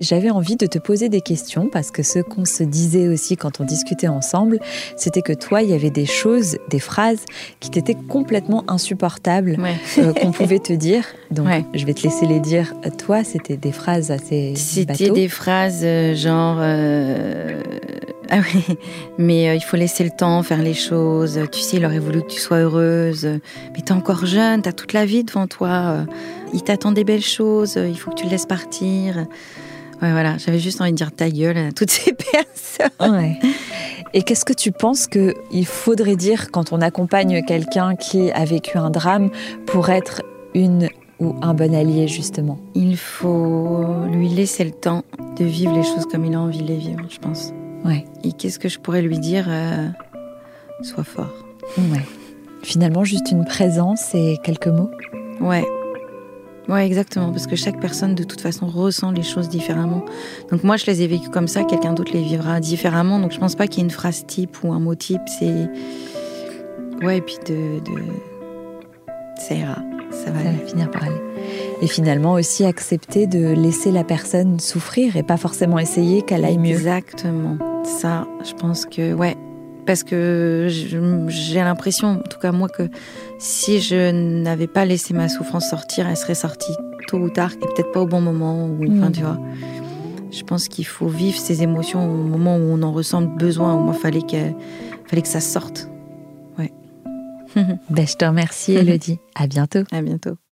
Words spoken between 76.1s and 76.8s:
qu'elle aille mieux.